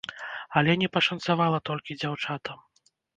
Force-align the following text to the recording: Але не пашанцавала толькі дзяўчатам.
Але 0.61 0.71
не 0.83 0.87
пашанцавала 0.95 1.59
толькі 1.71 1.99
дзяўчатам. 2.01 2.59